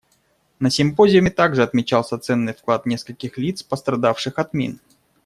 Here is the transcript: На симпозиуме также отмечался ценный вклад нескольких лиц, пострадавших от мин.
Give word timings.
На 0.59 0.71
симпозиуме 0.71 1.29
также 1.29 1.61
отмечался 1.61 2.17
ценный 2.17 2.53
вклад 2.55 2.87
нескольких 2.87 3.37
лиц, 3.37 3.61
пострадавших 3.61 4.39
от 4.39 4.51
мин. 4.51 4.79